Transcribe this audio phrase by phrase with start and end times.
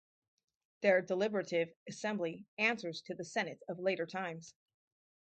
[0.81, 4.55] Their deliberative assembly answers to the senate of later times.